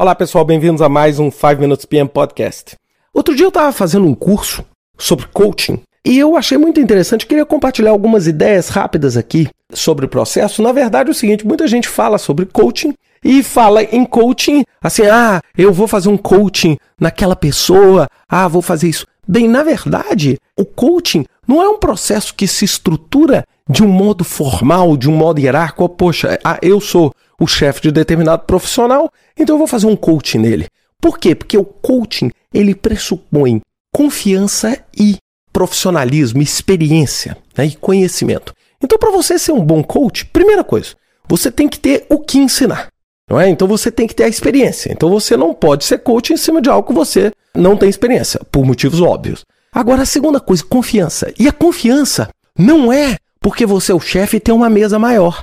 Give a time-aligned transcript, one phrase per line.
[0.00, 2.74] Olá pessoal, bem-vindos a mais um 5 Minutes PM Podcast.
[3.12, 4.64] Outro dia eu estava fazendo um curso
[4.96, 10.08] sobre coaching e eu achei muito interessante, queria compartilhar algumas ideias rápidas aqui sobre o
[10.08, 10.62] processo.
[10.62, 15.02] Na verdade é o seguinte, muita gente fala sobre coaching e fala em coaching assim,
[15.02, 19.04] ah, eu vou fazer um coaching naquela pessoa, ah, vou fazer isso.
[19.28, 24.22] Bem, na verdade, o coaching não é um processo que se estrutura de um modo
[24.22, 25.88] formal, de um modo hierárquico.
[25.88, 30.38] Poxa, ah, eu sou o chefe de determinado profissional, então eu vou fazer um coaching
[30.38, 30.68] nele.
[31.00, 31.34] Por quê?
[31.34, 33.60] Porque o coaching ele pressupõe
[33.92, 35.16] confiança e
[35.52, 38.54] profissionalismo, experiência né, e conhecimento.
[38.80, 40.90] Então, para você ser um bom coach, primeira coisa,
[41.28, 42.86] você tem que ter o que ensinar.
[43.28, 43.48] Não é?
[43.48, 44.92] Então você tem que ter a experiência.
[44.92, 48.40] Então você não pode ser coach em cima de algo que você não tem experiência,
[48.52, 49.44] por motivos óbvios.
[49.72, 51.32] Agora, a segunda coisa, confiança.
[51.38, 52.28] E a confiança
[52.58, 55.42] não é porque você é o chefe e tem uma mesa maior.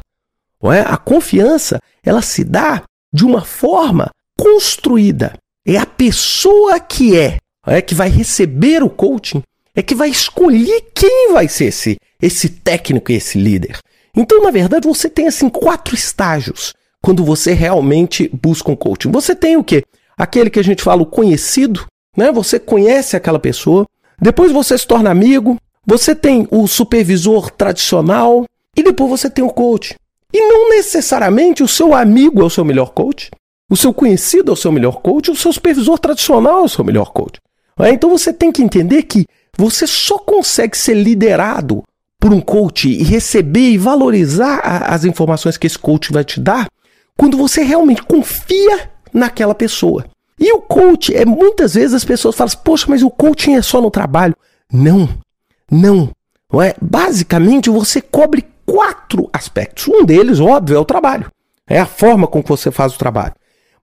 [0.62, 0.82] Não é?
[0.82, 5.34] A confiança, ela se dá de uma forma construída.
[5.66, 9.42] É a pessoa que é, é que vai receber o coaching,
[9.76, 13.80] é que vai escolher quem vai ser esse, esse técnico e esse líder.
[14.16, 19.12] Então, na verdade, você tem assim quatro estágios quando você realmente busca um coaching.
[19.12, 19.84] Você tem o quê?
[20.18, 21.86] Aquele que a gente fala o conhecido,
[22.16, 22.32] né?
[22.32, 23.86] Você conhece aquela pessoa,
[24.22, 29.50] depois você se torna amigo, você tem o supervisor tradicional e depois você tem o
[29.50, 29.96] coach.
[30.34, 33.32] E não necessariamente o seu amigo é o seu melhor coach,
[33.70, 36.84] o seu conhecido é o seu melhor coach, o seu supervisor tradicional é o seu
[36.84, 37.40] melhor coach.
[37.80, 39.26] É, então você tem que entender que
[39.58, 41.84] você só consegue ser liderado
[42.20, 46.68] por um coach e receber e valorizar as informações que esse coach vai te dar
[47.16, 50.06] quando você realmente confia naquela pessoa.
[50.40, 53.62] E o coach é muitas vezes as pessoas falam, assim, poxa, mas o coaching é
[53.62, 54.36] só no trabalho.
[54.72, 55.10] Não,
[55.72, 56.10] não.
[56.52, 56.76] não é?
[56.82, 59.88] Basicamente você cobre quatro aspectos.
[59.88, 61.32] Um deles, óbvio, é o trabalho.
[61.68, 63.34] É a forma com que você faz o trabalho.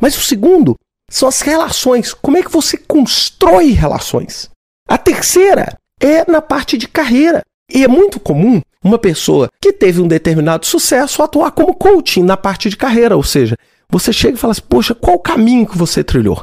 [0.01, 0.77] Mas o segundo
[1.11, 2.15] são as relações.
[2.15, 4.49] Como é que você constrói relações?
[4.89, 7.43] A terceira é na parte de carreira.
[7.73, 12.37] E é muito comum uma pessoa que teve um determinado sucesso atuar como coaching na
[12.37, 13.57] parte de carreira, ou seja,
[13.89, 16.43] você chega e fala assim, poxa, qual o caminho que você trilhou?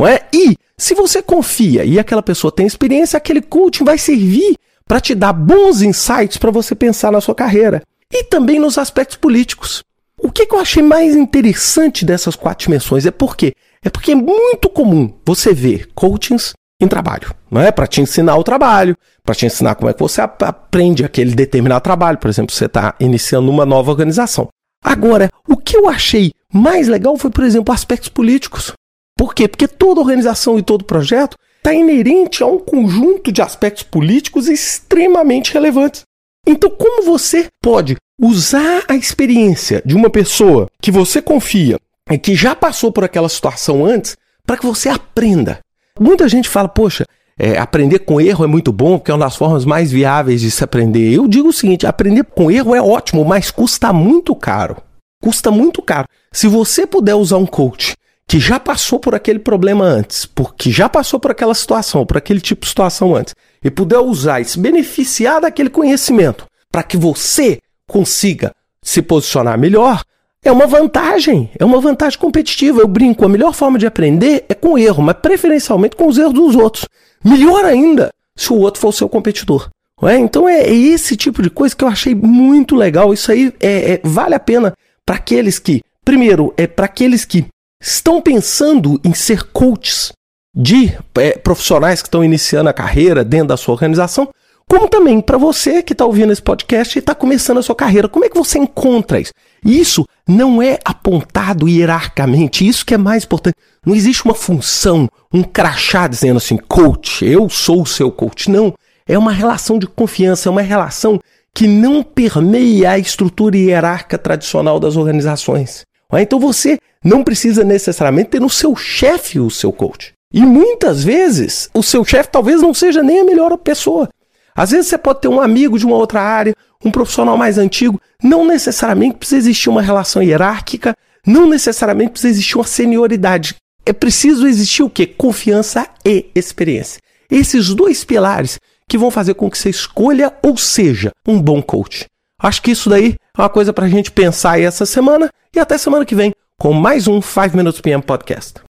[0.00, 0.22] Não é?
[0.32, 4.56] E se você confia e aquela pessoa tem experiência, aquele coaching vai servir
[4.88, 9.18] para te dar bons insights para você pensar na sua carreira e também nos aspectos
[9.18, 9.84] políticos.
[10.18, 13.52] O que, que eu achei mais interessante dessas quatro dimensões é porque
[13.84, 17.70] é porque é muito comum você ver coachings em trabalho, não é?
[17.70, 21.82] Para te ensinar o trabalho, para te ensinar como é que você aprende aquele determinado
[21.82, 22.16] trabalho.
[22.16, 24.48] Por exemplo, você está iniciando uma nova organização.
[24.82, 28.72] Agora, o que eu achei mais legal foi, por exemplo, aspectos políticos.
[29.20, 29.46] Por quê?
[29.46, 35.52] Porque toda organização e todo projeto está inerente a um conjunto de aspectos políticos extremamente
[35.52, 36.04] relevantes.
[36.46, 41.76] Então, como você pode usar a experiência de uma pessoa que você confia
[42.10, 44.16] e que já passou por aquela situação antes
[44.46, 45.58] para que você aprenda?
[46.00, 47.04] Muita gente fala, poxa,
[47.38, 50.50] é, aprender com erro é muito bom, porque é uma das formas mais viáveis de
[50.50, 51.12] se aprender.
[51.12, 54.78] Eu digo o seguinte: aprender com erro é ótimo, mas custa muito caro.
[55.22, 56.08] Custa muito caro.
[56.32, 57.99] Se você puder usar um coach
[58.30, 62.38] que já passou por aquele problema antes, porque já passou por aquela situação, por aquele
[62.38, 67.58] tipo de situação antes, e puder usar e se beneficiar daquele conhecimento para que você
[67.88, 70.04] consiga se posicionar melhor,
[70.44, 72.80] é uma vantagem, é uma vantagem competitiva.
[72.80, 76.32] Eu brinco, a melhor forma de aprender é com erro, mas preferencialmente com os erros
[76.32, 76.84] dos outros.
[77.24, 79.68] Melhor ainda se o outro for o seu competidor.
[80.04, 80.16] É?
[80.16, 83.12] Então é, é, esse tipo de coisa que eu achei muito legal.
[83.12, 84.72] Isso aí é, é vale a pena
[85.04, 87.44] para aqueles que, primeiro, é para aqueles que
[87.80, 90.12] estão pensando em ser coaches
[90.54, 94.28] de é, profissionais que estão iniciando a carreira dentro da sua organização,
[94.68, 98.08] como também para você que está ouvindo esse podcast e está começando a sua carreira.
[98.08, 99.32] Como é que você encontra isso?
[99.64, 103.56] Isso não é apontado hierarquicamente, isso que é mais importante.
[103.84, 108.50] Não existe uma função, um crachá dizendo assim, coach, eu sou o seu coach.
[108.50, 108.72] Não.
[109.08, 111.18] É uma relação de confiança, é uma relação
[111.52, 115.84] que não permeia a estrutura hierárquica tradicional das organizações.
[116.12, 120.12] Então você não precisa necessariamente ter no seu chefe o seu coach.
[120.32, 124.08] E muitas vezes o seu chefe talvez não seja nem a melhor pessoa.
[124.54, 126.54] Às vezes você pode ter um amigo de uma outra área,
[126.84, 128.00] um profissional mais antigo.
[128.22, 130.94] Não necessariamente precisa existir uma relação hierárquica,
[131.26, 133.56] não necessariamente precisa existir uma senioridade.
[133.84, 135.06] É preciso existir o quê?
[135.06, 137.00] Confiança e experiência.
[137.30, 138.58] Esses dois pilares
[138.88, 142.06] que vão fazer com que você escolha ou seja um bom coach.
[142.38, 145.58] Acho que isso daí é uma coisa para a gente pensar aí essa semana e
[145.58, 148.69] até semana que vem com mais um 5 Minutes PM Podcast.